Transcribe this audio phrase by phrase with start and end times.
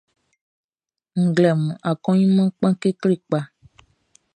[1.23, 3.39] Nglɛmunʼn, akɔɲinmanʼn kpan kekle kpa.